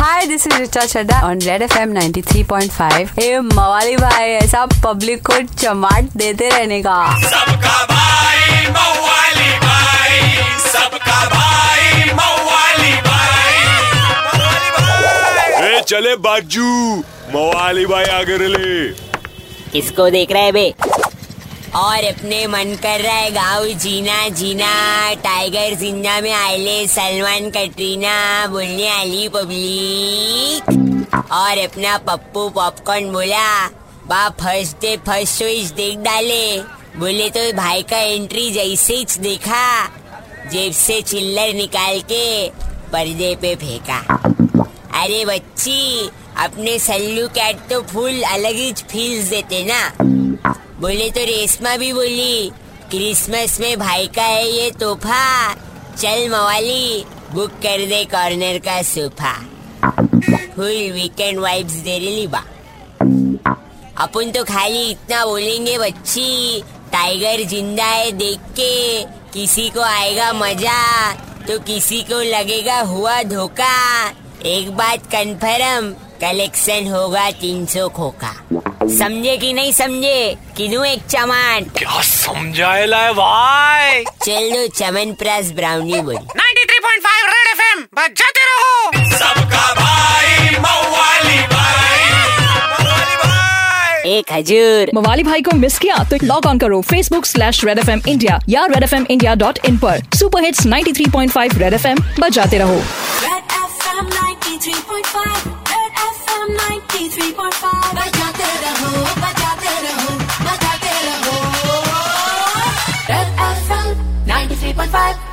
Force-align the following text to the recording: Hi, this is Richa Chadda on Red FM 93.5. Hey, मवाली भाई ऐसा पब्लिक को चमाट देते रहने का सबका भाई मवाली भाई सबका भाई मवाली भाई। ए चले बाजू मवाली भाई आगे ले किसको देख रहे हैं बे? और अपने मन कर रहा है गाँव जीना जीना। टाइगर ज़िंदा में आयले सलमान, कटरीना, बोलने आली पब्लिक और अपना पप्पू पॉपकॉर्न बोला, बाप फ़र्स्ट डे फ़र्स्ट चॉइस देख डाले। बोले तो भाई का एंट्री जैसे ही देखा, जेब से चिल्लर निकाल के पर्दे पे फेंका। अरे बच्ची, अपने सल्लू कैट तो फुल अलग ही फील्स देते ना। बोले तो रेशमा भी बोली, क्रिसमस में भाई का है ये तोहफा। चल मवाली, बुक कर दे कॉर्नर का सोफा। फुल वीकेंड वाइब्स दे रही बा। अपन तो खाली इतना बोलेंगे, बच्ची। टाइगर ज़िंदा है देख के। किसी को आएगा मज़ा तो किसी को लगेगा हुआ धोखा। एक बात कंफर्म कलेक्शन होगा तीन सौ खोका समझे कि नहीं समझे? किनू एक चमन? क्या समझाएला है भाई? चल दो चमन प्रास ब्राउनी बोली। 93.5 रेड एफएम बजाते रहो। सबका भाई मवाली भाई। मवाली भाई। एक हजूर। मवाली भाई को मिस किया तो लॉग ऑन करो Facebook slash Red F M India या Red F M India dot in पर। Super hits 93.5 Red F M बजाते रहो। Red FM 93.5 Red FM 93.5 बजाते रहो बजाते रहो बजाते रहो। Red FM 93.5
Hi, 0.00 0.26
this 0.26 0.46
is 0.46 0.52
Richa 0.54 0.82
Chadda 0.92 1.22
on 1.22 1.38
Red 1.46 1.62
FM 1.68 1.92
93.5. 1.98 3.10
Hey, 3.18 3.38
मवाली 3.40 3.96
भाई 3.96 4.28
ऐसा 4.44 4.64
पब्लिक 4.84 5.22
को 5.26 5.40
चमाट 5.62 6.04
देते 6.22 6.48
रहने 6.50 6.80
का 6.86 6.94
सबका 7.24 7.76
भाई 7.92 8.66
मवाली 8.76 9.50
भाई 9.64 10.20
सबका 10.66 11.18
भाई 11.34 12.12
मवाली 12.20 12.94
भाई। 13.08 13.58
ए 15.68 15.80
चले 15.88 16.14
बाजू 16.28 16.68
मवाली 17.34 17.86
भाई 17.94 18.04
आगे 18.20 18.36
ले 18.56 18.88
किसको 19.72 20.08
देख 20.10 20.32
रहे 20.32 20.42
हैं 20.42 20.52
बे? 20.52 20.68
और 21.76 22.04
अपने 22.04 22.46
मन 22.46 22.74
कर 22.82 23.00
रहा 23.00 23.14
है 23.14 23.30
गाँव 23.30 23.66
जीना 23.78 24.28
जीना। 24.28 24.70
टाइगर 25.14 25.74
ज़िंदा 25.74 26.20
में 26.20 26.32
आयले 26.32 26.86
सलमान, 26.88 27.50
कटरीना, 27.50 28.46
बोलने 28.46 28.88
आली 28.90 29.28
पब्लिक 29.28 30.68
और 31.32 31.58
अपना 31.58 31.96
पप्पू 31.98 32.48
पॉपकॉर्न 32.50 33.12
बोला, 33.12 33.68
बाप 34.06 34.40
फ़र्स्ट 34.40 34.76
डे 34.76 34.96
फ़र्स्ट 35.06 35.38
चॉइस 35.38 35.70
देख 35.72 35.98
डाले। 35.98 36.58
बोले 36.98 37.28
तो 37.30 37.52
भाई 37.56 37.82
का 37.82 37.98
एंट्री 37.98 38.50
जैसे 38.50 38.94
ही 38.94 39.04
देखा, 39.20 39.86
जेब 40.52 40.72
से 40.72 41.00
चिल्लर 41.02 41.54
निकाल 41.54 42.00
के 42.12 42.48
पर्दे 42.92 43.34
पे 43.42 43.54
फेंका। 43.56 43.98
अरे 45.02 45.24
बच्ची, 45.24 46.10
अपने 46.38 46.78
सल्लू 46.78 47.28
कैट 47.28 47.68
तो 47.70 47.80
फुल 47.82 48.22
अलग 48.22 48.54
ही 48.54 48.72
फील्स 48.82 49.28
देते 49.30 49.64
ना। 49.64 49.80
बोले 50.46 51.08
तो 51.10 51.20
रेशमा 51.20 51.76
भी 51.76 51.92
बोली, 51.92 52.50
क्रिसमस 52.90 53.58
में 53.60 53.78
भाई 53.78 54.06
का 54.06 54.22
है 54.22 54.48
ये 54.48 54.70
तोहफा। 54.70 55.54
चल 55.94 56.28
मवाली, 56.28 57.04
बुक 57.32 57.50
कर 57.62 57.84
दे 57.86 58.04
कॉर्नर 58.04 58.58
का 58.58 58.80
सोफा। 58.82 59.32
फुल 60.56 60.90
वीकेंड 60.92 61.38
वाइब्स 61.38 61.72
दे 61.84 61.98
रही 61.98 62.26
बा। 62.26 62.44
अपन 63.96 64.30
तो 64.30 64.44
खाली 64.44 64.90
इतना 64.90 65.24
बोलेंगे, 65.24 65.78
बच्ची। 65.78 66.62
टाइगर 66.92 67.42
ज़िंदा 67.48 67.84
है 67.84 68.10
देख 68.12 68.38
के। 68.50 69.04
किसी 69.32 69.68
को 69.70 69.80
आएगा 69.80 70.32
मज़ा 70.32 71.12
तो 71.48 71.58
किसी 71.58 72.00
को 72.02 72.20
लगेगा 72.22 72.80
हुआ 72.82 73.22
धोखा। 73.22 74.08
एक 74.46 74.70
बात 74.76 75.06
कंफर्म 75.06 75.92
कलेक्शन 76.20 76.86
होगा 76.86 77.30
तीन 77.30 77.66
सौ 77.66 77.88
खोका 77.88 78.32
समझे 78.98 79.36
कि 79.36 79.52
नहीं 79.52 79.72
समझे? 79.72 80.36
किनू 80.56 80.84
एक 80.84 81.02
चमन? 81.10 81.66
क्या 81.78 82.00
समझाएला 82.02 82.98
है 82.98 83.12
भाई? 83.12 84.04
चल 84.04 84.50
दो 84.50 84.66
चमन 84.66 85.12
प्रास 85.12 85.52
ब्राउनी 85.52 86.00
बोली। 86.00 86.16
93.5 86.16 87.26
रेड 87.26 87.48
एफएम 87.48 87.80
बजाते 87.80 88.40
रहो। 88.40 88.92
सबका 89.18 89.74
भाई 89.74 90.38
मवाली 90.58 91.38
भाई। 91.38 92.10
मवाली 92.66 93.16
भाई। 93.16 94.10
एक 94.10 94.32
हजूर। 94.32 94.90
मवाली 94.94 95.22
भाई 95.22 95.42
को 95.42 95.56
मिस 95.56 95.78
किया 95.78 95.96
तो 95.96 96.16
लॉग 96.24 96.46
ऑन 96.46 96.58
करो 96.58 96.82
Facebook 96.82 97.26
slash 97.26 97.64
Red 97.64 97.78
F 97.78 97.90
M 97.90 98.02
India 98.08 98.40
या 98.48 98.66
Red 98.66 98.82
F 98.82 98.94
M 98.94 99.06
India 99.10 99.34
dot 99.34 99.58
in 99.64 99.78
पर। 99.78 100.02
Super 100.18 100.44
hits 100.44 100.66
93.5 100.66 101.58
Red 101.58 101.74
F 101.74 101.86
M 101.86 101.98
बजाते 102.20 102.58
रहो। 102.58 102.82
Red 103.20 103.44
FM 103.66 104.04
93.5 104.14 105.34
Red 105.34 105.54
FM 105.54 105.69
93.5 106.58 107.70
बजाते 107.96 108.48
रहो 108.62 108.90
बजाते 109.22 109.72
रहो 109.86 110.12
बजाते 110.46 110.94
रहो। 111.06 111.36
Red 113.10 113.28
FM 113.50 113.88
93.5 114.30 115.29